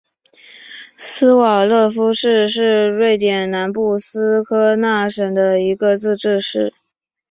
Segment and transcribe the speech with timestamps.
[0.97, 6.73] 斯瓦勒夫市是瑞典南部斯科讷省的一个自治市。